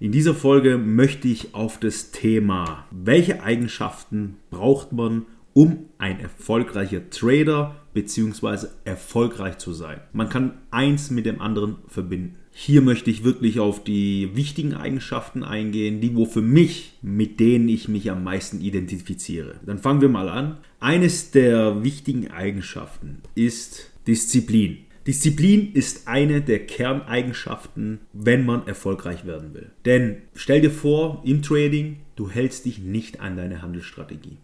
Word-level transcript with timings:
In 0.00 0.12
dieser 0.12 0.34
Folge 0.34 0.78
möchte 0.78 1.26
ich 1.26 1.56
auf 1.56 1.80
das 1.80 2.12
Thema, 2.12 2.86
welche 2.92 3.42
Eigenschaften 3.42 4.36
braucht 4.48 4.92
man, 4.92 5.26
um 5.54 5.86
ein 5.98 6.20
erfolgreicher 6.20 7.10
Trader 7.10 7.74
bzw. 7.94 8.68
erfolgreich 8.84 9.58
zu 9.58 9.72
sein. 9.72 9.98
Man 10.12 10.28
kann 10.28 10.52
eins 10.70 11.10
mit 11.10 11.26
dem 11.26 11.40
anderen 11.40 11.78
verbinden. 11.88 12.36
Hier 12.52 12.80
möchte 12.80 13.10
ich 13.10 13.24
wirklich 13.24 13.58
auf 13.58 13.82
die 13.82 14.36
wichtigen 14.36 14.74
Eigenschaften 14.74 15.42
eingehen, 15.42 16.00
die 16.00 16.14
wo 16.14 16.26
für 16.26 16.42
mich, 16.42 16.92
mit 17.02 17.40
denen 17.40 17.68
ich 17.68 17.88
mich 17.88 18.08
am 18.12 18.22
meisten 18.22 18.60
identifiziere. 18.60 19.56
Dann 19.66 19.78
fangen 19.78 20.00
wir 20.00 20.08
mal 20.08 20.28
an. 20.28 20.58
Eines 20.78 21.32
der 21.32 21.82
wichtigen 21.82 22.30
Eigenschaften 22.30 23.22
ist 23.34 23.90
Disziplin. 24.06 24.78
Disziplin 25.06 25.72
ist 25.72 26.06
eine 26.06 26.42
der 26.42 26.66
Kerneigenschaften, 26.66 28.00
wenn 28.12 28.44
man 28.44 28.66
erfolgreich 28.66 29.24
werden 29.24 29.54
will. 29.54 29.70
Denn 29.84 30.18
stell 30.34 30.60
dir 30.60 30.70
vor, 30.70 31.22
im 31.24 31.42
Trading, 31.42 32.00
du 32.16 32.30
hältst 32.30 32.64
dich 32.64 32.78
nicht 32.78 33.20
an 33.20 33.36
deine 33.36 33.62
Handelsstrategie. 33.62 34.36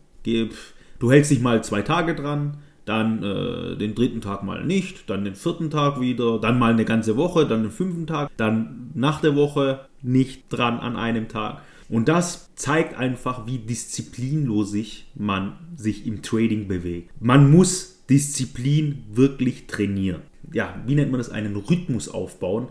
Du 0.99 1.13
hältst 1.13 1.31
dich 1.31 1.41
mal 1.41 1.63
zwei 1.63 1.83
Tage 1.83 2.15
dran, 2.15 2.59
dann 2.85 3.23
äh, 3.23 3.77
den 3.77 3.95
dritten 3.95 4.21
Tag 4.21 4.43
mal 4.43 4.65
nicht, 4.65 5.09
dann 5.09 5.25
den 5.25 5.35
vierten 5.35 5.71
Tag 5.71 6.01
wieder, 6.01 6.39
dann 6.39 6.59
mal 6.59 6.73
eine 6.73 6.85
ganze 6.85 7.17
Woche, 7.17 7.47
dann 7.47 7.63
den 7.63 7.71
fünften 7.71 8.07
Tag, 8.07 8.31
dann 8.37 8.91
nach 8.95 9.21
der 9.21 9.37
Woche 9.37 9.87
nicht 10.03 10.45
dran 10.51 10.79
an 10.79 10.97
einem 10.97 11.29
Tag. 11.29 11.63
Und 11.89 12.09
das 12.09 12.55
zeigt 12.55 12.97
einfach, 12.97 13.47
wie 13.47 13.59
disziplinlos 13.59 14.75
man 15.15 15.59
sich 15.77 16.07
im 16.07 16.23
Trading 16.23 16.69
bewegt. 16.69 17.11
Man 17.21 17.51
muss 17.51 17.94
Disziplin 18.09 19.05
wirklich 19.13 19.67
trainieren 19.67 20.23
ja, 20.53 20.83
wie 20.87 20.95
nennt 20.95 21.11
man 21.11 21.19
das, 21.19 21.31
einen 21.31 21.57
Rhythmus 21.57 22.09
aufbauen. 22.09 22.69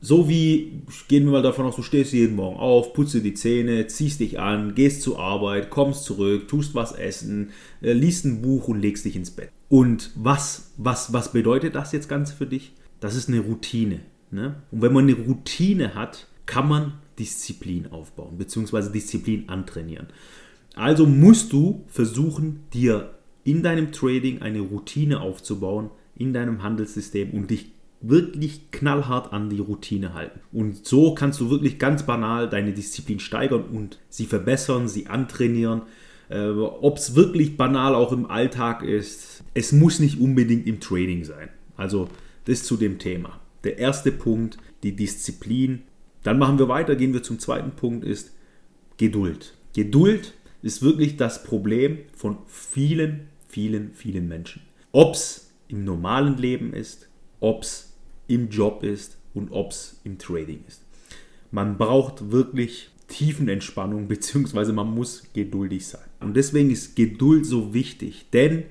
So 0.00 0.28
wie, 0.28 0.82
gehen 1.06 1.26
wir 1.26 1.32
mal 1.32 1.42
davon 1.42 1.64
aus, 1.64 1.76
du 1.76 1.82
stehst 1.82 2.12
jeden 2.12 2.34
Morgen 2.34 2.58
auf, 2.58 2.92
putze 2.92 3.20
die 3.20 3.34
Zähne, 3.34 3.86
ziehst 3.86 4.18
dich 4.18 4.40
an, 4.40 4.74
gehst 4.74 5.02
zur 5.02 5.20
Arbeit, 5.20 5.70
kommst 5.70 6.04
zurück, 6.04 6.48
tust 6.48 6.74
was 6.74 6.90
essen, 6.90 7.50
äh, 7.80 7.92
liest 7.92 8.24
ein 8.24 8.42
Buch 8.42 8.66
und 8.66 8.80
legst 8.80 9.04
dich 9.04 9.14
ins 9.14 9.30
Bett. 9.30 9.50
Und 9.68 10.10
was, 10.16 10.72
was, 10.76 11.12
was 11.12 11.30
bedeutet 11.32 11.76
das 11.76 11.92
jetzt 11.92 12.08
Ganze 12.08 12.34
für 12.34 12.46
dich? 12.46 12.72
Das 12.98 13.14
ist 13.14 13.28
eine 13.28 13.40
Routine. 13.40 14.00
Ne? 14.32 14.56
Und 14.72 14.82
wenn 14.82 14.92
man 14.92 15.04
eine 15.04 15.14
Routine 15.14 15.94
hat, 15.94 16.26
kann 16.46 16.68
man 16.68 16.94
Disziplin 17.20 17.86
aufbauen, 17.92 18.38
beziehungsweise 18.38 18.90
Disziplin 18.90 19.48
antrainieren. 19.48 20.08
Also 20.74 21.06
musst 21.06 21.52
du 21.52 21.84
versuchen, 21.86 22.64
dir 22.72 23.14
in 23.44 23.62
deinem 23.62 23.92
Trading 23.92 24.42
eine 24.42 24.60
Routine 24.60 25.20
aufzubauen, 25.20 25.90
in 26.16 26.32
deinem 26.32 26.62
Handelssystem 26.62 27.30
und 27.30 27.50
dich 27.50 27.70
wirklich 28.00 28.70
knallhart 28.70 29.32
an 29.32 29.48
die 29.48 29.60
Routine 29.60 30.12
halten. 30.14 30.40
Und 30.52 30.86
so 30.86 31.14
kannst 31.14 31.40
du 31.40 31.50
wirklich 31.50 31.78
ganz 31.78 32.04
banal 32.04 32.48
deine 32.48 32.72
Disziplin 32.72 33.20
steigern 33.20 33.64
und 33.64 33.98
sie 34.08 34.26
verbessern, 34.26 34.88
sie 34.88 35.06
antrainieren. 35.06 35.82
Äh, 36.28 36.48
Ob 36.48 36.98
es 36.98 37.14
wirklich 37.14 37.56
banal 37.56 37.94
auch 37.94 38.12
im 38.12 38.26
Alltag 38.26 38.82
ist, 38.82 39.44
es 39.54 39.72
muss 39.72 40.00
nicht 40.00 40.20
unbedingt 40.20 40.66
im 40.66 40.80
Trading 40.80 41.24
sein. 41.24 41.48
Also 41.76 42.08
das 42.44 42.64
zu 42.64 42.76
dem 42.76 42.98
Thema. 42.98 43.40
Der 43.64 43.78
erste 43.78 44.10
Punkt, 44.10 44.58
die 44.82 44.96
Disziplin. 44.96 45.82
Dann 46.24 46.38
machen 46.38 46.58
wir 46.58 46.68
weiter, 46.68 46.96
gehen 46.96 47.12
wir 47.12 47.22
zum 47.22 47.38
zweiten 47.38 47.72
Punkt, 47.72 48.04
ist 48.04 48.32
Geduld. 48.96 49.54
Geduld 49.74 50.34
ist 50.62 50.82
wirklich 50.82 51.16
das 51.16 51.42
Problem 51.44 51.98
von 52.16 52.38
vielen, 52.46 53.28
vielen, 53.52 53.92
vielen 53.92 54.28
Menschen. 54.28 54.62
Ob 54.92 55.14
es 55.14 55.52
im 55.68 55.84
normalen 55.84 56.38
Leben 56.38 56.72
ist, 56.72 57.08
ob 57.38 57.62
es 57.62 57.92
im 58.26 58.48
Job 58.48 58.82
ist 58.82 59.18
und 59.34 59.52
ob 59.52 59.72
es 59.72 60.00
im 60.04 60.18
Trading 60.18 60.64
ist. 60.66 60.82
Man 61.50 61.76
braucht 61.76 62.30
wirklich 62.30 62.90
Tiefenentspannung 63.08 64.08
bzw. 64.08 64.72
man 64.72 64.94
muss 64.94 65.24
geduldig 65.34 65.86
sein. 65.86 66.08
Und 66.20 66.34
deswegen 66.34 66.70
ist 66.70 66.96
Geduld 66.96 67.44
so 67.44 67.74
wichtig, 67.74 68.26
denn 68.32 68.64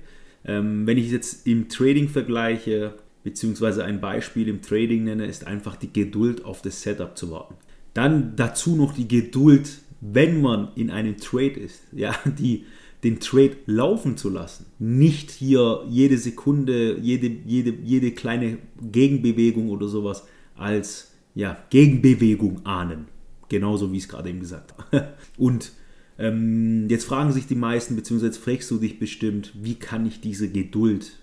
ähm, 0.46 0.88
wenn 0.88 0.98
ich 0.98 1.12
jetzt 1.12 1.46
im 1.46 1.70
Trading 1.70 2.10
vergleiche, 2.10 2.96
beziehungsweise 3.24 3.86
ein 3.86 4.02
Beispiel 4.02 4.48
im 4.48 4.64
Trading 4.64 5.04
nenne, 5.04 5.28
ist 5.28 5.46
einfach 5.46 5.76
die 5.76 5.94
Geduld 5.94 6.44
auf 6.44 6.64
das 6.64 6.82
Setup 6.82 7.16
zu 7.16 7.30
warten. 7.30 7.56
Dann 7.94 8.36
dazu 8.36 8.76
noch 8.76 8.94
die 8.94 9.08
Geduld, 9.08 9.70
wenn 10.00 10.42
man 10.42 10.70
in 10.76 10.90
einem 10.90 11.18
Trade 11.18 11.60
ist. 11.60 11.84
Ja, 11.92 12.16
die 12.26 12.66
den 13.04 13.20
Trade 13.20 13.58
laufen 13.66 14.18
zu 14.18 14.30
lassen. 14.30 14.66
Nicht 14.80 15.32
hier 15.32 15.84
jede 15.90 16.18
Sekunde, 16.18 16.98
jede, 17.00 17.28
jede, 17.28 17.74
jede 17.84 18.12
kleine 18.12 18.58
Gegenbewegung 18.80 19.70
oder 19.70 19.88
sowas 19.88 20.26
als 20.56 21.12
ja, 21.34 21.58
Gegenbewegung 21.70 22.66
ahnen. 22.66 23.08
Genauso 23.50 23.92
wie 23.92 23.98
ich 23.98 24.04
es 24.04 24.10
gerade 24.10 24.30
eben 24.30 24.40
gesagt 24.40 24.76
habe. 24.78 25.14
Und 25.38 25.72
ähm, 26.20 26.88
jetzt 26.90 27.06
fragen 27.06 27.32
sich 27.32 27.48
die 27.48 27.56
meisten, 27.56 27.96
beziehungsweise 27.96 28.40
fragst 28.40 28.70
du 28.70 28.78
dich 28.78 29.00
bestimmt, 29.00 29.52
wie 29.56 29.76
kann 29.76 30.06
ich 30.06 30.22
diese 30.22 30.50
Geduld 30.50 31.14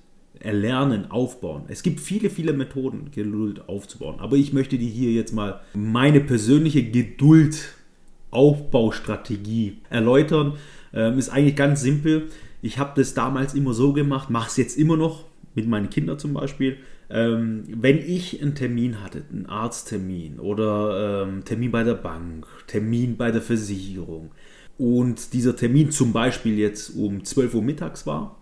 erlernen, 0.41 1.11
aufbauen. 1.11 1.65
Es 1.69 1.83
gibt 1.83 2.01
viele, 2.01 2.31
viele 2.31 2.53
Methoden, 2.53 3.11
Geduld 3.13 3.69
aufzubauen. 3.69 4.17
Aber 4.19 4.37
ich 4.37 4.53
möchte 4.53 4.79
dir 4.79 4.89
hier 4.89 5.13
jetzt 5.13 5.33
mal 5.33 5.61
meine 5.75 6.21
persönliche 6.21 6.85
Geduld-Aufbaustrategie 6.85 9.79
erläutern. 9.91 10.55
Ähm, 10.93 11.19
ist 11.19 11.29
eigentlich 11.29 11.57
ganz 11.57 11.81
simpel. 11.81 12.29
Ich 12.63 12.79
habe 12.79 12.93
das 12.97 13.15
damals 13.15 13.55
immer 13.55 13.75
so 13.75 13.93
gemacht, 13.93 14.31
mache 14.31 14.49
es 14.49 14.57
jetzt 14.57 14.79
immer 14.79 14.97
noch 14.97 15.25
mit 15.55 15.69
meinen 15.69 15.91
Kindern 15.91 16.19
zum 16.19 16.35
Beispiel. 16.35 16.79
Ähm, 17.11 17.65
wenn 17.69 17.99
ich 17.99 18.43
einen 18.43 18.55
Termin 18.55 19.03
hatte, 19.03 19.23
einen 19.33 19.47
Arzttermin 19.47 20.39
oder 20.39 21.25
ähm, 21.27 21.45
Termin 21.45 21.71
bei 21.71 21.83
der 21.83 21.95
Bank, 21.95 22.47
Termin 22.67 23.17
bei 23.17 23.31
der 23.31 23.41
Versicherung 23.41 24.33
und 24.77 25.33
dieser 25.33 25.57
Termin 25.57 25.91
zum 25.91 26.13
Beispiel 26.13 26.59
jetzt 26.59 26.91
um 26.91 27.25
12 27.25 27.55
Uhr 27.55 27.63
mittags 27.63 28.07
war, 28.07 28.39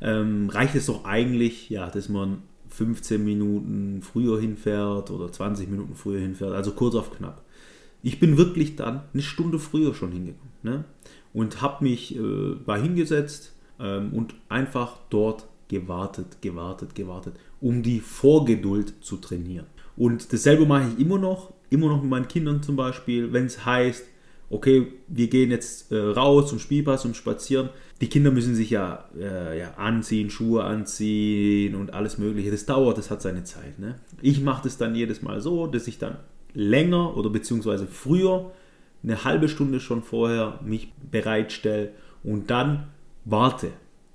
ähm, 0.00 0.48
reicht 0.48 0.76
es 0.76 0.86
doch 0.86 1.04
eigentlich, 1.04 1.70
ja, 1.70 1.90
dass 1.90 2.08
man 2.08 2.42
15 2.68 3.24
Minuten 3.24 4.00
früher 4.02 4.40
hinfährt 4.40 5.10
oder 5.10 5.30
20 5.30 5.68
Minuten 5.68 5.94
früher 5.94 6.20
hinfährt, 6.20 6.52
also 6.52 6.72
kurz 6.72 6.94
auf 6.94 7.16
knapp. 7.16 7.44
Ich 8.02 8.20
bin 8.20 8.36
wirklich 8.36 8.76
dann 8.76 9.02
eine 9.12 9.22
Stunde 9.22 9.58
früher 9.58 9.94
schon 9.94 10.12
hingekommen. 10.12 10.52
Ne? 10.62 10.84
Und 11.34 11.60
habe 11.60 11.84
mich 11.84 12.16
äh, 12.16 12.20
mal 12.64 12.80
hingesetzt 12.80 13.52
ähm, 13.78 14.14
und 14.14 14.34
einfach 14.48 14.96
dort 15.10 15.46
gewartet, 15.68 16.40
gewartet, 16.40 16.94
gewartet, 16.94 17.34
um 17.60 17.82
die 17.82 18.00
Vorgeduld 18.00 18.94
zu 19.04 19.18
trainieren. 19.18 19.66
Und 19.96 20.32
dasselbe 20.32 20.64
mache 20.64 20.88
ich 20.88 21.00
immer 21.00 21.18
noch, 21.18 21.52
immer 21.70 21.88
noch 21.88 22.00
mit 22.00 22.10
meinen 22.10 22.28
Kindern 22.28 22.62
zum 22.62 22.76
Beispiel, 22.76 23.32
wenn 23.32 23.46
es 23.46 23.66
heißt, 23.66 24.04
okay, 24.50 24.92
wir 25.08 25.28
gehen 25.28 25.50
jetzt 25.50 25.90
äh, 25.90 25.98
raus 25.98 26.48
zum 26.48 26.58
Spielplatz, 26.58 27.02
zum 27.02 27.14
Spazieren. 27.14 27.70
Die 28.00 28.08
Kinder 28.08 28.30
müssen 28.30 28.54
sich 28.54 28.70
ja, 28.70 29.08
äh, 29.18 29.58
ja, 29.58 29.74
anziehen, 29.74 30.30
Schuhe 30.30 30.64
anziehen 30.64 31.74
und 31.74 31.94
alles 31.94 32.18
Mögliche. 32.18 32.50
Das 32.50 32.66
dauert, 32.66 32.98
das 32.98 33.10
hat 33.10 33.22
seine 33.22 33.44
Zeit. 33.44 33.78
Ne? 33.78 33.96
Ich 34.20 34.40
mache 34.40 34.64
das 34.64 34.76
dann 34.76 34.94
jedes 34.94 35.22
Mal 35.22 35.40
so, 35.40 35.66
dass 35.66 35.88
ich 35.88 35.98
dann 35.98 36.18
länger 36.52 37.16
oder 37.16 37.30
beziehungsweise 37.30 37.86
früher 37.86 38.52
eine 39.04 39.24
halbe 39.24 39.48
Stunde 39.48 39.80
schon 39.80 40.02
vorher 40.02 40.58
mich 40.64 40.92
bereitstelle 41.10 41.90
und 42.22 42.50
dann 42.50 42.88
warte. 43.24 43.68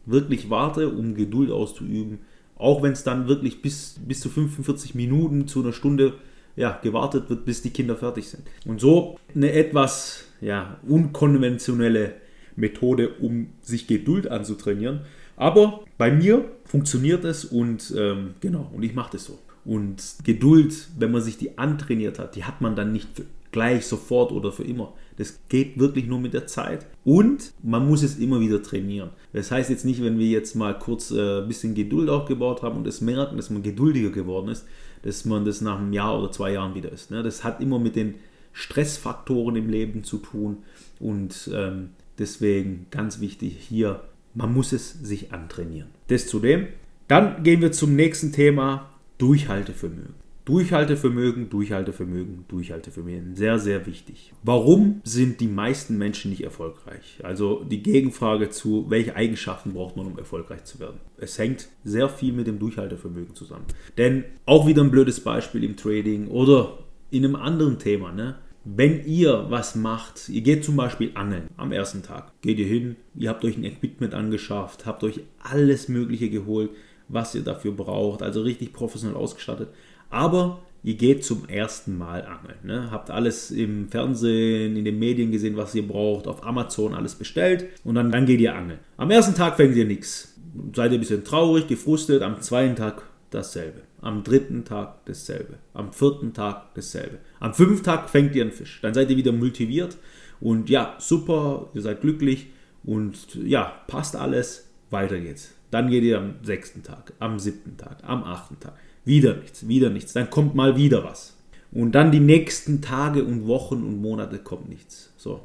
Wirklich 0.05 0.49
warte, 0.49 0.89
um 0.89 1.15
Geduld 1.15 1.51
auszuüben. 1.51 2.19
Auch 2.55 2.81
wenn 2.81 2.93
es 2.93 3.03
dann 3.03 3.27
wirklich 3.27 3.61
bis, 3.61 3.99
bis 4.05 4.19
zu 4.19 4.29
45 4.29 4.95
Minuten 4.95 5.47
zu 5.47 5.61
einer 5.61 5.71
Stunde 5.73 6.15
ja, 6.55 6.77
gewartet 6.81 7.29
wird, 7.29 7.45
bis 7.45 7.61
die 7.61 7.69
Kinder 7.69 7.95
fertig 7.95 8.27
sind. 8.27 8.43
Und 8.65 8.81
so 8.81 9.17
eine 9.33 9.53
etwas 9.53 10.25
ja, 10.41 10.77
unkonventionelle 10.87 12.15
Methode, 12.55 13.09
um 13.19 13.47
sich 13.61 13.87
Geduld 13.87 14.29
anzutrainieren. 14.29 15.01
Aber 15.37 15.85
bei 15.97 16.11
mir 16.11 16.45
funktioniert 16.65 17.23
es 17.23 17.45
und 17.45 17.93
ähm, 17.97 18.33
genau, 18.41 18.69
und 18.73 18.83
ich 18.83 18.93
mache 18.93 19.13
das 19.13 19.25
so. 19.25 19.39
Und 19.63 20.15
Geduld, 20.25 20.89
wenn 20.97 21.11
man 21.11 21.21
sich 21.21 21.37
die 21.37 21.57
antrainiert 21.57 22.19
hat, 22.19 22.35
die 22.35 22.43
hat 22.43 22.59
man 22.59 22.75
dann 22.75 22.91
nicht 22.91 23.21
gleich, 23.51 23.85
sofort 23.85 24.31
oder 24.31 24.51
für 24.51 24.63
immer. 24.63 24.93
Das 25.17 25.39
geht 25.49 25.79
wirklich 25.79 26.07
nur 26.07 26.19
mit 26.19 26.33
der 26.33 26.47
Zeit. 26.47 26.85
Und 27.03 27.51
man 27.61 27.87
muss 27.87 28.03
es 28.03 28.17
immer 28.17 28.39
wieder 28.39 28.63
trainieren. 28.63 29.09
Das 29.33 29.51
heißt 29.51 29.69
jetzt 29.69 29.85
nicht, 29.85 30.03
wenn 30.03 30.17
wir 30.17 30.27
jetzt 30.27 30.55
mal 30.55 30.77
kurz 30.77 31.11
äh, 31.11 31.41
ein 31.41 31.47
bisschen 31.47 31.75
Geduld 31.75 32.09
aufgebaut 32.09 32.61
haben 32.61 32.77
und 32.77 32.87
es 32.87 33.01
merken, 33.01 33.37
dass 33.37 33.49
man 33.49 33.63
geduldiger 33.63 34.11
geworden 34.11 34.49
ist, 34.49 34.65
dass 35.03 35.25
man 35.25 35.45
das 35.45 35.61
nach 35.61 35.79
einem 35.79 35.93
Jahr 35.93 36.19
oder 36.19 36.31
zwei 36.31 36.53
Jahren 36.53 36.75
wieder 36.75 36.91
ist. 36.91 37.11
Ne? 37.11 37.23
Das 37.23 37.43
hat 37.43 37.61
immer 37.61 37.79
mit 37.79 37.95
den 37.95 38.15
Stressfaktoren 38.53 39.55
im 39.55 39.69
Leben 39.69 40.03
zu 40.03 40.17
tun. 40.17 40.57
Und 40.99 41.49
ähm, 41.53 41.89
Deswegen 42.19 42.87
ganz 42.91 43.21
wichtig 43.21 43.55
hier, 43.57 44.03
man 44.35 44.53
muss 44.53 44.73
es 44.73 44.91
sich 44.91 45.31
antrainieren. 45.31 45.87
Das 46.07 46.27
zudem. 46.27 46.67
Dann 47.07 47.43
gehen 47.43 47.61
wir 47.61 47.71
zum 47.71 47.95
nächsten 47.95 48.33
Thema, 48.33 48.89
Durchhaltevermögen. 49.17 50.18
Durchhaltevermögen, 50.49 51.51
Durchhaltevermögen, 51.51 52.45
Durchhaltevermögen. 52.47 53.35
Sehr, 53.35 53.59
sehr 53.59 53.85
wichtig. 53.85 54.33
Warum 54.41 54.99
sind 55.03 55.41
die 55.41 55.47
meisten 55.47 55.95
Menschen 55.99 56.31
nicht 56.31 56.43
erfolgreich? 56.43 57.19
Also 57.21 57.63
die 57.63 57.83
Gegenfrage 57.83 58.49
zu, 58.49 58.87
welche 58.89 59.15
Eigenschaften 59.15 59.73
braucht 59.73 59.95
man, 59.95 60.07
um 60.07 60.17
erfolgreich 60.17 60.63
zu 60.63 60.79
werden? 60.79 61.01
Es 61.17 61.37
hängt 61.37 61.67
sehr 61.83 62.09
viel 62.09 62.33
mit 62.33 62.47
dem 62.47 62.57
Durchhaltevermögen 62.57 63.35
zusammen. 63.35 63.65
Denn 63.99 64.23
auch 64.47 64.65
wieder 64.65 64.83
ein 64.83 64.89
blödes 64.89 65.19
Beispiel 65.19 65.63
im 65.63 65.77
Trading 65.77 66.29
oder 66.29 66.79
in 67.11 67.25
einem 67.25 67.35
anderen 67.35 67.77
Thema. 67.77 68.11
Ne? 68.11 68.35
Wenn 68.65 69.05
ihr 69.05 69.45
was 69.49 69.75
macht, 69.75 70.29
ihr 70.29 70.41
geht 70.41 70.65
zum 70.65 70.75
Beispiel 70.75 71.11
angeln 71.13 71.49
am 71.57 71.71
ersten 71.71 72.01
Tag, 72.01 72.31
geht 72.41 72.57
ihr 72.57 72.65
hin, 72.65 72.95
ihr 73.15 73.29
habt 73.29 73.45
euch 73.45 73.55
ein 73.55 73.63
Equipment 73.63 74.15
angeschafft, 74.15 74.87
habt 74.87 75.03
euch 75.03 75.21
alles 75.43 75.89
Mögliche 75.89 76.31
geholt, 76.31 76.71
was 77.07 77.35
ihr 77.35 77.41
dafür 77.41 77.71
braucht, 77.71 78.21
also 78.21 78.41
richtig 78.41 78.73
professionell 78.73 79.17
ausgestattet. 79.17 79.69
Aber 80.09 80.59
ihr 80.83 80.95
geht 80.95 81.23
zum 81.23 81.47
ersten 81.47 81.97
Mal 81.97 82.25
angeln. 82.25 82.57
Ne? 82.63 82.91
Habt 82.91 83.11
alles 83.11 83.51
im 83.51 83.89
Fernsehen, 83.89 84.75
in 84.75 84.85
den 84.85 84.99
Medien 84.99 85.31
gesehen, 85.31 85.57
was 85.57 85.75
ihr 85.75 85.87
braucht, 85.87 86.27
auf 86.27 86.45
Amazon 86.45 86.93
alles 86.93 87.15
bestellt 87.15 87.65
und 87.83 87.95
dann, 87.95 88.11
dann 88.11 88.25
geht 88.25 88.39
ihr 88.39 88.55
angeln. 88.55 88.79
Am 88.97 89.11
ersten 89.11 89.35
Tag 89.35 89.57
fängt 89.57 89.75
ihr 89.75 89.85
nichts. 89.85 90.35
Seid 90.75 90.91
ihr 90.91 90.97
ein 90.97 91.01
bisschen 91.01 91.23
traurig, 91.23 91.67
gefrustet, 91.67 92.21
am 92.21 92.41
zweiten 92.41 92.75
Tag 92.75 93.03
dasselbe. 93.29 93.81
Am 94.01 94.23
dritten 94.23 94.63
Tag 94.65 95.05
dasselbe. 95.05 95.55
Am 95.73 95.93
vierten 95.93 96.33
Tag 96.33 96.73
dasselbe. 96.73 97.19
Am 97.39 97.53
fünften 97.53 97.83
Tag 97.83 98.09
fängt 98.09 98.35
ihr 98.35 98.43
einen 98.43 98.51
Fisch. 98.51 98.79
Dann 98.81 98.93
seid 98.93 99.09
ihr 99.09 99.17
wieder 99.17 99.31
motiviert 99.31 99.97
und 100.39 100.69
ja, 100.69 100.95
super, 100.99 101.69
ihr 101.73 101.81
seid 101.81 102.01
glücklich 102.01 102.47
und 102.83 103.35
ja, 103.35 103.73
passt 103.87 104.15
alles, 104.15 104.67
weiter 104.89 105.19
geht's. 105.19 105.53
Dann 105.71 105.89
geht 105.89 106.03
ihr 106.03 106.17
am 106.17 106.35
sechsten 106.41 106.81
Tag, 106.81 107.13
am 107.19 107.37
siebten 107.37 107.77
Tag, 107.77 107.97
am 108.03 108.23
achten 108.23 108.59
Tag. 108.59 108.73
Wieder 109.09 109.35
nichts, 109.37 109.67
wieder 109.67 109.89
nichts. 109.89 110.13
Dann 110.13 110.29
kommt 110.29 110.53
mal 110.53 110.75
wieder 110.77 111.03
was. 111.03 111.35
Und 111.71 111.93
dann 111.93 112.11
die 112.11 112.19
nächsten 112.19 112.79
Tage 112.79 113.23
und 113.23 113.47
Wochen 113.47 113.77
und 113.77 113.99
Monate 113.99 114.37
kommt 114.37 114.69
nichts. 114.69 115.11
So. 115.17 115.33
Und 115.33 115.41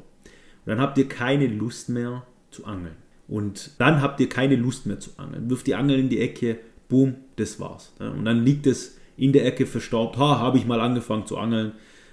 dann 0.65 0.79
habt 0.79 0.99
ihr 0.99 1.07
keine 1.07 1.47
Lust 1.47 1.89
mehr 1.89 2.27
zu 2.51 2.65
angeln. 2.65 2.95
Und 3.27 3.71
dann 3.79 4.03
habt 4.03 4.19
ihr 4.19 4.29
keine 4.29 4.55
Lust 4.55 4.85
mehr 4.85 4.99
zu 4.99 5.09
angeln. 5.17 5.49
Wirft 5.49 5.65
die 5.65 5.73
Angel 5.73 5.97
in 5.97 6.09
die 6.09 6.19
Ecke, 6.19 6.59
boom, 6.89 7.15
das 7.37 7.59
war's. 7.59 7.91
Und 7.97 8.25
dann 8.25 8.45
liegt 8.45 8.67
es 8.67 8.99
in 9.17 9.33
der 9.33 9.47
Ecke 9.47 9.65
verstaubt. 9.65 10.17
Ha, 10.17 10.37
habe 10.37 10.59
ich 10.59 10.67
mal 10.67 10.79
angefangen 10.79 11.25
zu 11.25 11.39
angeln. 11.39 11.71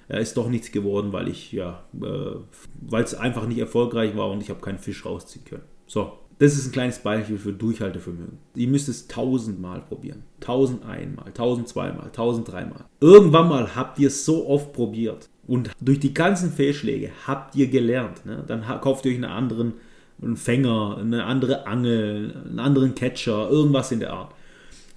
Ist 0.08 0.38
doch 0.38 0.48
nichts 0.48 0.72
geworden, 0.72 1.12
weil 1.12 1.28
ich, 1.28 1.52
ja, 1.52 1.84
äh, 2.00 2.36
weil 2.80 3.04
es 3.04 3.14
einfach 3.14 3.46
nicht 3.46 3.58
erfolgreich 3.58 4.16
war 4.16 4.30
und 4.30 4.42
ich 4.42 4.48
habe 4.48 4.60
keinen 4.60 4.78
Fisch 4.78 5.04
rausziehen 5.04 5.44
können. 5.44 5.64
So, 5.86 6.18
das 6.42 6.54
ist 6.54 6.66
ein 6.66 6.72
kleines 6.72 6.98
Beispiel 6.98 7.38
für 7.38 7.52
Durchhaltevermögen. 7.52 8.38
Ihr 8.56 8.66
müsst 8.66 8.88
es 8.88 9.06
tausendmal 9.06 9.80
probieren. 9.82 10.24
Tausend 10.40 10.84
einmal, 10.84 11.30
tausend 11.32 11.68
zweimal, 11.68 12.10
tausend 12.12 12.50
dreimal. 12.50 12.84
Irgendwann 13.00 13.48
mal 13.48 13.76
habt 13.76 14.00
ihr 14.00 14.08
es 14.08 14.24
so 14.24 14.48
oft 14.48 14.72
probiert 14.72 15.28
und 15.46 15.70
durch 15.80 16.00
die 16.00 16.12
ganzen 16.12 16.50
Fehlschläge 16.50 17.10
habt 17.28 17.54
ihr 17.54 17.68
gelernt. 17.68 18.26
Ne? 18.26 18.42
Dann 18.44 18.62
kauft 18.80 19.04
ihr 19.04 19.12
euch 19.12 19.18
einen 19.18 19.30
anderen 19.30 19.74
Fänger, 20.34 20.98
eine 20.98 21.24
andere 21.26 21.68
Angel, 21.68 22.34
einen 22.44 22.58
anderen 22.58 22.96
Catcher, 22.96 23.48
irgendwas 23.48 23.92
in 23.92 24.00
der 24.00 24.12
Art. 24.12 24.34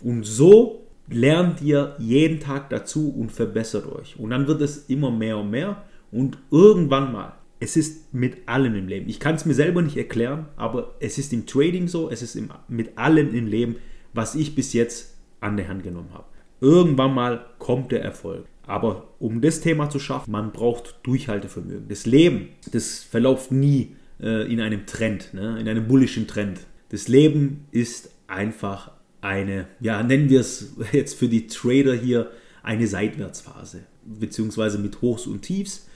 Und 0.01 0.25
so 0.25 0.87
lernt 1.07 1.61
ihr 1.61 1.95
jeden 1.99 2.39
Tag 2.39 2.71
dazu 2.71 3.13
und 3.15 3.31
verbessert 3.31 3.85
euch. 3.85 4.19
Und 4.19 4.31
dann 4.31 4.47
wird 4.47 4.61
es 4.61 4.89
immer 4.89 5.11
mehr 5.11 5.37
und 5.37 5.51
mehr. 5.51 5.83
Und 6.11 6.39
irgendwann 6.49 7.11
mal 7.11 7.33
es 7.59 7.77
ist 7.77 8.13
mit 8.13 8.47
allem 8.47 8.75
im 8.75 8.87
Leben. 8.87 9.09
Ich 9.09 9.19
kann 9.19 9.35
es 9.35 9.45
mir 9.45 9.53
selber 9.53 9.81
nicht 9.81 9.97
erklären, 9.97 10.47
aber 10.57 10.95
es 10.99 11.17
ist 11.17 11.31
im 11.33 11.45
Trading 11.45 11.87
so, 11.87 12.09
es 12.09 12.21
ist 12.21 12.35
im, 12.35 12.49
mit 12.67 12.97
allem 12.97 13.33
im 13.33 13.47
Leben, 13.47 13.77
was 14.13 14.35
ich 14.35 14.55
bis 14.55 14.73
jetzt 14.73 15.15
an 15.39 15.57
der 15.57 15.67
Hand 15.67 15.83
genommen 15.83 16.09
habe. 16.13 16.25
Irgendwann 16.61 17.13
mal 17.13 17.45
kommt 17.59 17.91
der 17.91 18.03
Erfolg. 18.03 18.45
Aber 18.67 19.09
um 19.19 19.41
das 19.41 19.61
Thema 19.61 19.89
zu 19.89 19.99
schaffen, 19.99 20.31
man 20.31 20.51
braucht 20.51 20.95
Durchhaltevermögen. 21.03 21.87
Das 21.87 22.05
Leben, 22.05 22.49
das 22.71 23.03
verläuft 23.03 23.51
nie 23.51 23.95
äh, 24.19 24.51
in 24.51 24.59
einem 24.59 24.85
Trend, 24.85 25.33
ne? 25.33 25.59
in 25.59 25.67
einem 25.67 25.87
bullischen 25.87 26.27
Trend. 26.27 26.61
Das 26.89 27.07
Leben 27.07 27.65
ist 27.71 28.09
einfach 28.27 28.91
eine, 29.21 29.67
ja, 29.79 30.01
nennen 30.01 30.29
wir 30.29 30.39
es 30.39 30.73
jetzt 30.91 31.15
für 31.15 31.27
die 31.27 31.47
Trader 31.47 31.93
hier, 31.93 32.31
eine 32.63 32.87
Seitwärtsphase, 32.87 33.81
beziehungsweise 34.03 34.79
mit 34.79 35.01
Hochs 35.01 35.27
und 35.27 35.43
Tiefs 35.43 35.87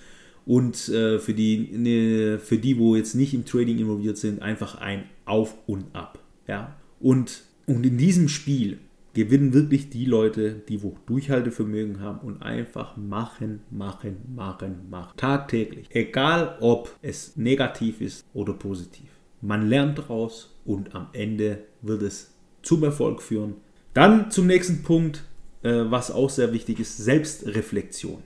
und 0.49 0.89
äh, 0.89 1.19
für, 1.19 1.35
die, 1.35 1.69
ne, 1.77 2.39
für 2.39 2.57
die, 2.57 2.79
wo 2.79 2.95
jetzt 2.95 3.13
nicht 3.13 3.35
im 3.35 3.45
Trading 3.45 3.77
involviert 3.77 4.17
sind, 4.17 4.41
einfach 4.41 4.81
ein 4.81 5.03
Auf 5.25 5.55
und 5.67 5.95
Ab. 5.95 6.17
Ja? 6.47 6.75
Und, 6.99 7.43
und 7.67 7.85
in 7.85 7.99
diesem 7.99 8.27
Spiel 8.27 8.79
gewinnen 9.13 9.53
wirklich 9.53 9.91
die 9.91 10.05
Leute, 10.05 10.55
die 10.67 10.81
wo 10.81 10.97
Durchhaltevermögen 11.05 12.01
haben 12.01 12.27
und 12.27 12.41
einfach 12.41 12.97
machen, 12.97 13.61
machen, 13.69 14.17
machen, 14.35 14.89
machen. 14.89 15.13
Tagtäglich. 15.17 15.85
Egal 15.91 16.57
ob 16.61 16.97
es 17.03 17.37
negativ 17.37 18.01
ist 18.01 18.25
oder 18.33 18.53
positiv. 18.53 19.05
Man 19.41 19.69
lernt 19.69 19.99
daraus 19.99 20.59
und 20.65 20.95
am 20.95 21.09
Ende 21.13 21.59
wird 21.83 22.01
es 22.01 22.33
zum 22.63 22.83
Erfolg 22.83 23.21
führen. 23.21 23.57
Dann 23.93 24.31
zum 24.31 24.47
nächsten 24.47 24.81
Punkt, 24.81 25.25
äh, 25.61 25.69
was 25.69 26.09
auch 26.09 26.31
sehr 26.31 26.53
wichtig 26.53 26.79
ist, 26.79 26.97
Selbstreflexion. 26.97 28.23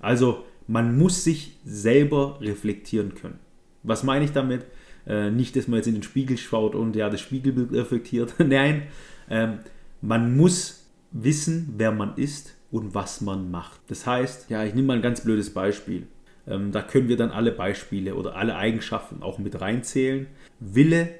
Also 0.00 0.44
man 0.66 0.96
muss 0.98 1.24
sich 1.24 1.58
selber 1.64 2.38
reflektieren 2.40 3.14
können. 3.14 3.38
Was 3.82 4.02
meine 4.02 4.24
ich 4.24 4.32
damit? 4.32 4.66
Äh, 5.06 5.30
nicht, 5.30 5.54
dass 5.54 5.68
man 5.68 5.78
jetzt 5.78 5.86
in 5.86 5.94
den 5.94 6.02
Spiegel 6.02 6.36
schaut 6.36 6.74
und 6.74 6.96
ja, 6.96 7.08
das 7.08 7.20
Spiegelbild 7.20 7.72
reflektiert. 7.72 8.34
Nein, 8.38 8.82
ähm, 9.30 9.60
man 10.00 10.36
muss 10.36 10.90
wissen, 11.12 11.74
wer 11.76 11.92
man 11.92 12.16
ist 12.16 12.56
und 12.70 12.94
was 12.94 13.20
man 13.20 13.50
macht. 13.50 13.80
Das 13.86 14.06
heißt, 14.06 14.50
ja, 14.50 14.64
ich 14.64 14.74
nehme 14.74 14.88
mal 14.88 14.96
ein 14.96 15.02
ganz 15.02 15.22
blödes 15.22 15.50
Beispiel. 15.50 16.06
Ähm, 16.48 16.72
da 16.72 16.82
können 16.82 17.08
wir 17.08 17.16
dann 17.16 17.30
alle 17.30 17.52
Beispiele 17.52 18.14
oder 18.14 18.36
alle 18.36 18.56
Eigenschaften 18.56 19.22
auch 19.22 19.38
mit 19.38 19.60
reinzählen. 19.60 20.26
Wille 20.58 21.10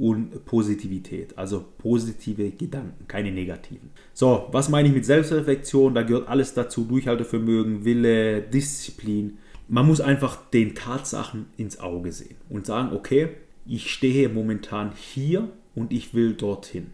und 0.00 0.46
Positivität, 0.46 1.36
also 1.36 1.62
positive 1.76 2.50
Gedanken, 2.52 3.06
keine 3.06 3.30
negativen. 3.30 3.90
So, 4.14 4.48
was 4.50 4.70
meine 4.70 4.88
ich 4.88 4.94
mit 4.94 5.04
Selbstreflexion? 5.04 5.94
Da 5.94 6.02
gehört 6.02 6.26
alles 6.26 6.54
dazu, 6.54 6.84
Durchhaltevermögen, 6.84 7.84
Wille, 7.84 8.40
Disziplin. 8.40 9.36
Man 9.68 9.86
muss 9.86 10.00
einfach 10.00 10.38
den 10.50 10.74
Tatsachen 10.74 11.46
ins 11.58 11.80
Auge 11.80 12.12
sehen 12.12 12.36
und 12.48 12.64
sagen, 12.64 12.96
okay, 12.96 13.28
ich 13.66 13.90
stehe 13.90 14.30
momentan 14.30 14.92
hier 14.96 15.50
und 15.74 15.92
ich 15.92 16.14
will 16.14 16.32
dorthin. 16.32 16.86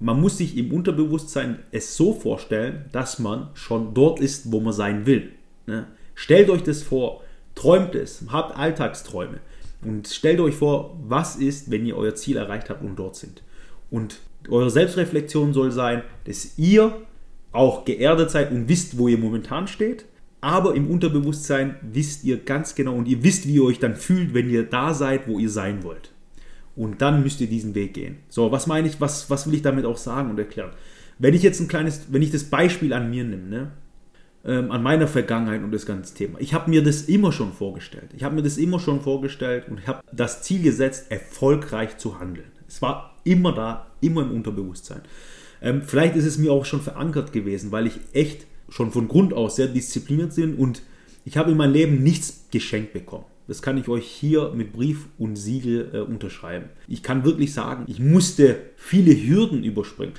Man 0.00 0.18
muss 0.18 0.38
sich 0.38 0.56
im 0.56 0.72
Unterbewusstsein 0.72 1.58
es 1.70 1.96
so 1.96 2.14
vorstellen, 2.14 2.86
dass 2.92 3.18
man 3.18 3.50
schon 3.52 3.92
dort 3.92 4.20
ist, 4.20 4.50
wo 4.50 4.60
man 4.60 4.72
sein 4.72 5.04
will. 5.04 5.32
Ne? 5.66 5.86
Stellt 6.14 6.48
euch 6.48 6.62
das 6.62 6.82
vor, 6.82 7.22
träumt 7.54 7.94
es, 7.94 8.24
habt 8.28 8.56
Alltagsträume. 8.56 9.40
Und 9.84 10.08
stellt 10.08 10.40
euch 10.40 10.54
vor, 10.54 10.98
was 11.06 11.36
ist, 11.36 11.70
wenn 11.70 11.86
ihr 11.86 11.96
euer 11.96 12.14
Ziel 12.14 12.36
erreicht 12.36 12.70
habt 12.70 12.82
und 12.82 12.96
dort 12.96 13.16
sind. 13.16 13.42
Und 13.90 14.20
eure 14.48 14.70
Selbstreflexion 14.70 15.52
soll 15.52 15.70
sein, 15.70 16.02
dass 16.24 16.58
ihr 16.58 16.96
auch 17.52 17.84
geerdet 17.84 18.30
seid 18.30 18.50
und 18.50 18.68
wisst, 18.68 18.98
wo 18.98 19.08
ihr 19.08 19.18
momentan 19.18 19.68
steht. 19.68 20.06
Aber 20.40 20.74
im 20.74 20.90
Unterbewusstsein 20.90 21.76
wisst 21.80 22.24
ihr 22.24 22.36
ganz 22.38 22.74
genau 22.74 22.94
und 22.94 23.08
ihr 23.08 23.22
wisst, 23.22 23.46
wie 23.46 23.54
ihr 23.54 23.64
euch 23.64 23.78
dann 23.78 23.96
fühlt, 23.96 24.34
wenn 24.34 24.50
ihr 24.50 24.64
da 24.64 24.92
seid, 24.92 25.26
wo 25.26 25.38
ihr 25.38 25.48
sein 25.48 25.82
wollt. 25.82 26.10
Und 26.76 27.00
dann 27.00 27.22
müsst 27.22 27.40
ihr 27.40 27.46
diesen 27.46 27.74
Weg 27.74 27.94
gehen. 27.94 28.18
So, 28.28 28.50
was 28.52 28.66
meine 28.66 28.88
ich, 28.88 29.00
was, 29.00 29.30
was 29.30 29.46
will 29.46 29.54
ich 29.54 29.62
damit 29.62 29.84
auch 29.84 29.96
sagen 29.96 30.30
und 30.30 30.38
erklären? 30.38 30.72
Wenn 31.18 31.32
ich 31.32 31.42
jetzt 31.42 31.60
ein 31.60 31.68
kleines, 31.68 32.06
wenn 32.10 32.20
ich 32.20 32.32
das 32.32 32.44
Beispiel 32.44 32.92
an 32.92 33.08
mir 33.08 33.24
nehme, 33.24 33.48
ne, 33.48 33.70
ähm, 34.44 34.70
an 34.70 34.82
meiner 34.82 35.08
Vergangenheit 35.08 35.62
und 35.62 35.72
das 35.72 35.86
ganze 35.86 36.14
Thema. 36.14 36.38
Ich 36.40 36.54
habe 36.54 36.70
mir 36.70 36.82
das 36.82 37.02
immer 37.02 37.32
schon 37.32 37.52
vorgestellt. 37.52 38.10
Ich 38.16 38.24
habe 38.24 38.34
mir 38.34 38.42
das 38.42 38.58
immer 38.58 38.78
schon 38.78 39.00
vorgestellt 39.00 39.64
und 39.68 39.86
habe 39.86 40.02
das 40.12 40.42
Ziel 40.42 40.62
gesetzt, 40.62 41.10
erfolgreich 41.10 41.96
zu 41.96 42.18
handeln. 42.20 42.48
Es 42.68 42.82
war 42.82 43.16
immer 43.24 43.52
da, 43.52 43.86
immer 44.00 44.22
im 44.22 44.32
Unterbewusstsein. 44.32 45.02
Ähm, 45.62 45.82
vielleicht 45.82 46.16
ist 46.16 46.26
es 46.26 46.38
mir 46.38 46.52
auch 46.52 46.64
schon 46.64 46.82
verankert 46.82 47.32
gewesen, 47.32 47.72
weil 47.72 47.86
ich 47.86 47.98
echt 48.12 48.46
schon 48.68 48.92
von 48.92 49.08
Grund 49.08 49.32
aus 49.32 49.56
sehr 49.56 49.68
diszipliniert 49.68 50.34
bin 50.34 50.56
und 50.56 50.82
ich 51.24 51.36
habe 51.36 51.52
in 51.52 51.56
meinem 51.56 51.72
Leben 51.72 52.02
nichts 52.02 52.46
geschenkt 52.50 52.92
bekommen. 52.92 53.24
Das 53.46 53.62
kann 53.62 53.76
ich 53.78 53.88
euch 53.88 54.06
hier 54.06 54.52
mit 54.54 54.72
Brief 54.72 55.06
und 55.18 55.36
Siegel 55.36 55.90
äh, 55.92 55.98
unterschreiben. 55.98 56.70
Ich 56.88 57.02
kann 57.02 57.24
wirklich 57.24 57.52
sagen, 57.52 57.84
ich 57.86 57.98
musste 57.98 58.56
viele 58.76 59.12
Hürden 59.12 59.64
überspringen 59.64 60.14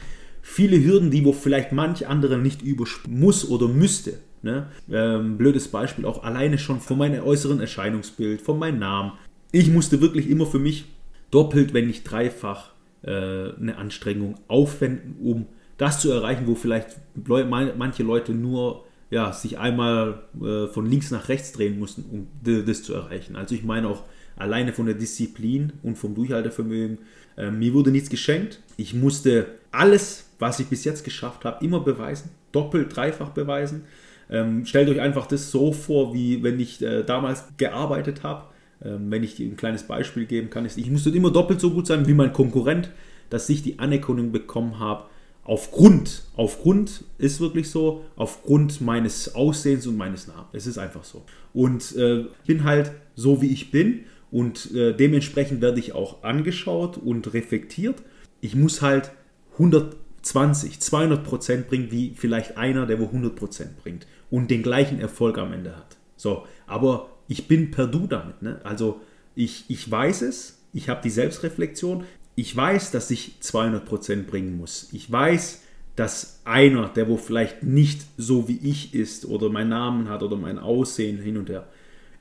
viele 0.48 0.82
Hürden, 0.82 1.10
die 1.10 1.26
wo 1.26 1.34
vielleicht 1.34 1.72
manch 1.72 2.08
andere 2.08 2.38
nicht 2.38 2.62
überspringen 2.62 3.20
muss 3.20 3.50
oder 3.50 3.68
müsste. 3.68 4.20
Ne? 4.44 4.68
Ähm, 4.92 5.40
blödes 5.40 5.70
Beispiel, 5.70 6.06
auch 6.06 6.24
alleine 6.24 6.60
schon 6.60 6.80
von 6.80 7.00
meinem 7.00 7.24
äußeren 7.24 7.60
Erscheinungsbild, 7.60 8.44
von 8.44 8.60
meinem 8.60 8.78
Namen. 8.78 9.14
Ich 9.52 9.72
musste 9.72 10.02
wirklich 10.02 10.30
immer 10.30 10.46
für 10.46 10.60
mich 10.60 10.86
doppelt, 11.32 11.74
wenn 11.74 11.88
nicht 11.88 12.04
dreifach 12.04 12.74
äh, 13.02 13.10
eine 13.10 13.78
Anstrengung 13.78 14.36
aufwenden, 14.48 15.16
um 15.20 15.48
das 15.78 16.00
zu 16.00 16.12
erreichen, 16.12 16.46
wo 16.46 16.54
vielleicht 16.54 16.90
manche 17.16 18.04
Leute 18.04 18.34
nur 18.36 18.86
ja, 19.10 19.34
sich 19.34 19.58
einmal 19.58 20.26
äh, 20.40 20.68
von 20.68 20.86
links 20.86 21.10
nach 21.10 21.28
rechts 21.28 21.54
drehen 21.54 21.80
mussten, 21.80 22.06
um 22.12 22.28
das 22.44 22.84
zu 22.84 22.94
erreichen. 22.94 23.36
Also 23.36 23.56
ich 23.56 23.64
meine 23.64 23.88
auch 23.88 24.04
alleine 24.36 24.74
von 24.74 24.86
der 24.86 24.96
Disziplin 24.96 25.74
und 25.84 25.98
vom 25.98 26.16
Durchhaltevermögen. 26.16 27.00
Äh, 27.38 27.52
mir 27.52 27.74
wurde 27.74 27.92
nichts 27.92 28.10
geschenkt. 28.10 28.62
Ich 28.78 28.94
musste 28.94 29.48
alles, 29.72 30.26
was 30.40 30.60
ich 30.60 30.68
bis 30.68 30.84
jetzt 30.84 31.04
geschafft 31.04 31.46
habe, 31.46 31.64
immer 31.64 31.80
beweisen, 31.80 32.30
doppelt, 32.52 32.96
dreifach 32.96 33.30
beweisen. 33.30 33.84
Ähm, 34.30 34.66
stellt 34.66 34.90
euch 34.90 35.02
einfach 35.02 35.28
das 35.28 35.52
so 35.52 35.72
vor, 35.72 36.14
wie 36.14 36.42
wenn 36.44 36.60
ich 36.60 36.82
äh, 36.82 37.04
damals 37.04 37.46
gearbeitet 37.58 38.24
habe. 38.24 38.46
Ähm, 38.84 39.12
wenn 39.12 39.24
ich 39.24 39.40
ein 39.40 39.58
kleines 39.58 39.84
Beispiel 39.84 40.26
geben 40.26 40.50
kann, 40.50 40.66
ist, 40.66 40.78
ich 40.78 40.90
musste 40.90 41.10
immer 41.12 41.32
doppelt 41.32 41.62
so 41.62 41.72
gut 41.72 41.88
sein 41.88 42.08
wie 42.08 42.14
mein 42.14 42.34
Konkurrent, 42.34 42.90
dass 43.30 43.50
ich 43.50 43.64
die 43.64 43.80
Anerkennung 43.80 44.32
bekommen 44.32 44.80
habe. 44.80 45.06
Aufgrund, 45.44 46.24
aufgrund 46.36 47.04
ist 47.20 47.40
wirklich 47.40 47.70
so, 47.70 48.04
aufgrund 48.16 48.82
meines 48.82 49.36
Aussehens 49.36 49.86
und 49.86 49.96
meines 49.96 50.28
Namens. 50.28 50.48
Es 50.54 50.66
ist 50.66 50.80
einfach 50.80 51.04
so. 51.04 51.24
Und 51.54 51.96
äh, 51.96 52.26
bin 52.48 52.64
halt 52.64 52.92
so, 53.16 53.44
wie 53.44 53.52
ich 53.52 53.70
bin 53.70 54.06
und 54.36 54.76
äh, 54.76 54.92
dementsprechend 54.94 55.62
werde 55.62 55.80
ich 55.80 55.94
auch 55.94 56.22
angeschaut 56.24 56.98
und 56.98 57.34
reflektiert. 57.34 58.04
Ich 58.42 58.54
muss 58.54 58.82
halt 58.82 59.12
120, 59.54 60.82
200 60.82 61.24
Prozent 61.24 61.70
bringen, 61.70 61.90
wie 61.90 62.12
vielleicht 62.18 62.58
einer, 62.58 62.86
der 62.86 63.00
wo 63.00 63.06
100 63.06 63.34
Prozent 63.34 63.78
bringt 63.78 64.06
und 64.30 64.52
den 64.52 64.62
gleichen 64.62 65.00
Erfolg 65.00 65.38
am 65.38 65.54
Ende 65.54 65.78
hat. 65.78 65.96
So, 66.18 66.46
aber 66.68 67.12
ich 67.30 67.48
bin 67.48 67.72
per 67.72 67.88
Du 67.88 68.08
damit. 68.08 68.42
Ne? 68.42 68.60
Also 68.66 69.00
ich, 69.36 69.70
ich 69.70 69.90
weiß 69.90 70.24
es, 70.24 70.60
ich 70.74 70.90
habe 70.90 71.00
die 71.02 71.12
Selbstreflexion, 71.12 72.04
ich 72.36 72.54
weiß, 72.54 72.92
dass 72.92 73.12
ich 73.12 73.40
200 73.40 73.86
Prozent 73.86 74.28
bringen 74.28 74.58
muss. 74.58 74.90
Ich 74.92 75.10
weiß, 75.10 75.64
dass 75.96 76.42
einer, 76.44 76.90
der 76.90 77.08
wo 77.08 77.16
vielleicht 77.16 77.64
nicht 77.64 78.02
so 78.18 78.50
wie 78.50 78.58
ich 78.58 78.94
ist 78.94 79.24
oder 79.24 79.50
meinen 79.50 79.70
Namen 79.70 80.10
hat 80.10 80.24
oder 80.24 80.36
mein 80.36 80.60
Aussehen 80.60 81.22
hin 81.22 81.38
und 81.38 81.48
her, 81.48 81.70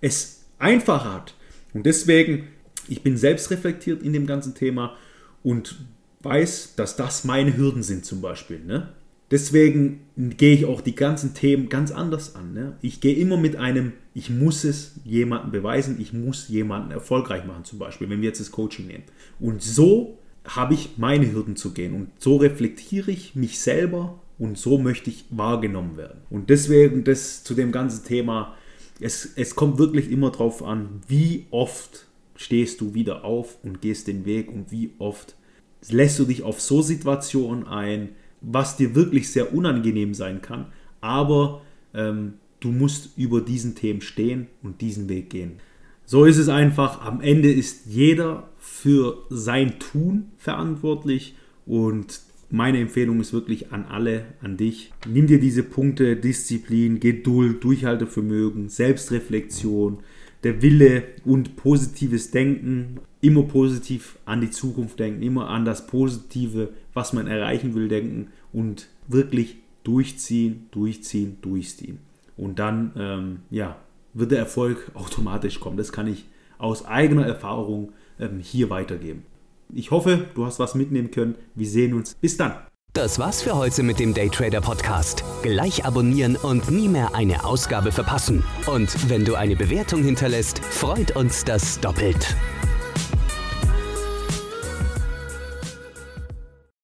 es 0.00 0.44
einfach 0.60 1.04
hat. 1.04 1.34
Und 1.74 1.84
deswegen, 1.84 2.48
ich 2.88 3.02
bin 3.02 3.16
selbstreflektiert 3.16 4.02
in 4.02 4.12
dem 4.12 4.26
ganzen 4.26 4.54
Thema 4.54 4.96
und 5.42 5.76
weiß, 6.22 6.74
dass 6.76 6.96
das 6.96 7.24
meine 7.24 7.56
Hürden 7.56 7.82
sind 7.82 8.06
zum 8.06 8.22
Beispiel. 8.22 8.60
Ne? 8.60 8.88
Deswegen 9.30 10.00
gehe 10.16 10.54
ich 10.54 10.64
auch 10.64 10.80
die 10.80 10.94
ganzen 10.94 11.34
Themen 11.34 11.68
ganz 11.68 11.90
anders 11.90 12.34
an. 12.34 12.54
Ne? 12.54 12.76
Ich 12.80 13.00
gehe 13.00 13.16
immer 13.16 13.36
mit 13.36 13.56
einem, 13.56 13.92
ich 14.14 14.30
muss 14.30 14.64
es 14.64 14.92
jemandem 15.04 15.50
beweisen, 15.50 16.00
ich 16.00 16.12
muss 16.12 16.48
jemanden 16.48 16.92
erfolgreich 16.92 17.44
machen, 17.44 17.64
zum 17.64 17.78
Beispiel, 17.78 18.08
wenn 18.08 18.20
wir 18.20 18.28
jetzt 18.28 18.40
das 18.40 18.52
Coaching 18.52 18.86
nehmen. 18.86 19.04
Und 19.40 19.62
so 19.62 20.18
habe 20.46 20.74
ich 20.74 20.98
meine 20.98 21.32
Hürden 21.32 21.56
zu 21.56 21.72
gehen 21.72 21.94
und 21.94 22.08
so 22.18 22.36
reflektiere 22.36 23.10
ich 23.10 23.34
mich 23.34 23.60
selber 23.60 24.20
und 24.38 24.58
so 24.58 24.78
möchte 24.78 25.10
ich 25.10 25.24
wahrgenommen 25.30 25.96
werden. 25.96 26.20
Und 26.30 26.50
deswegen 26.50 27.04
das 27.04 27.44
zu 27.44 27.54
dem 27.54 27.72
ganzen 27.72 28.04
Thema, 28.04 28.54
es, 29.00 29.32
es 29.36 29.54
kommt 29.54 29.78
wirklich 29.78 30.10
immer 30.10 30.30
darauf 30.30 30.62
an, 30.62 31.00
wie 31.08 31.46
oft 31.50 32.06
stehst 32.36 32.80
du 32.80 32.94
wieder 32.94 33.24
auf 33.24 33.58
und 33.62 33.80
gehst 33.80 34.06
den 34.08 34.24
Weg 34.24 34.50
und 34.50 34.70
wie 34.70 34.92
oft 34.98 35.34
lässt 35.88 36.18
du 36.18 36.24
dich 36.24 36.42
auf 36.42 36.60
so 36.60 36.82
Situationen 36.82 37.66
ein, 37.66 38.10
was 38.40 38.76
dir 38.76 38.94
wirklich 38.94 39.30
sehr 39.30 39.54
unangenehm 39.54 40.14
sein 40.14 40.42
kann, 40.42 40.66
aber 41.00 41.62
ähm, 41.94 42.34
du 42.60 42.70
musst 42.70 43.16
über 43.16 43.40
diesen 43.40 43.74
Themen 43.74 44.00
stehen 44.00 44.48
und 44.62 44.80
diesen 44.80 45.08
Weg 45.08 45.30
gehen. 45.30 45.60
So 46.06 46.24
ist 46.24 46.36
es 46.36 46.48
einfach. 46.48 47.00
Am 47.02 47.20
Ende 47.20 47.50
ist 47.50 47.86
jeder 47.86 48.48
für 48.58 49.24
sein 49.30 49.78
Tun 49.78 50.32
verantwortlich 50.36 51.34
und 51.66 52.20
meine 52.50 52.78
Empfehlung 52.78 53.20
ist 53.20 53.32
wirklich 53.32 53.72
an 53.72 53.84
alle, 53.86 54.26
an 54.40 54.56
dich. 54.56 54.92
Nimm 55.08 55.26
dir 55.26 55.40
diese 55.40 55.62
Punkte 55.62 56.16
Disziplin, 56.16 57.00
Geduld, 57.00 57.62
Durchhaltevermögen, 57.64 58.68
Selbstreflexion, 58.68 59.98
der 60.42 60.62
Wille 60.62 61.04
und 61.24 61.56
positives 61.56 62.30
Denken. 62.30 63.00
Immer 63.20 63.44
positiv 63.44 64.18
an 64.26 64.40
die 64.40 64.50
Zukunft 64.50 65.00
denken, 65.00 65.22
immer 65.22 65.48
an 65.48 65.64
das 65.64 65.86
Positive, 65.86 66.70
was 66.92 67.12
man 67.12 67.26
erreichen 67.26 67.74
will, 67.74 67.88
denken 67.88 68.28
und 68.52 68.88
wirklich 69.08 69.56
durchziehen, 69.82 70.66
durchziehen, 70.70 71.38
durchziehen. 71.40 71.98
Und 72.36 72.58
dann, 72.58 72.92
ähm, 72.96 73.38
ja, 73.50 73.76
wird 74.12 74.30
der 74.30 74.38
Erfolg 74.38 74.90
automatisch 74.94 75.60
kommen. 75.60 75.76
Das 75.76 75.92
kann 75.92 76.06
ich 76.06 76.26
aus 76.58 76.84
eigener 76.84 77.26
Erfahrung 77.26 77.92
ähm, 78.18 78.38
hier 78.40 78.70
weitergeben. 78.70 79.24
Ich 79.72 79.90
hoffe, 79.90 80.26
du 80.34 80.46
hast 80.46 80.58
was 80.58 80.74
mitnehmen 80.74 81.10
können. 81.10 81.36
Wir 81.54 81.66
sehen 81.66 81.94
uns. 81.94 82.14
Bis 82.14 82.36
dann. 82.36 82.54
Das 82.92 83.18
war's 83.18 83.42
für 83.42 83.56
heute 83.56 83.82
mit 83.82 83.98
dem 83.98 84.14
Daytrader 84.14 84.60
Podcast. 84.60 85.24
Gleich 85.42 85.84
abonnieren 85.84 86.36
und 86.36 86.70
nie 86.70 86.88
mehr 86.88 87.14
eine 87.14 87.44
Ausgabe 87.44 87.90
verpassen. 87.90 88.44
Und 88.66 89.10
wenn 89.10 89.24
du 89.24 89.34
eine 89.34 89.56
Bewertung 89.56 90.04
hinterlässt, 90.04 90.64
freut 90.64 91.16
uns 91.16 91.44
das 91.44 91.80
doppelt. 91.80 92.36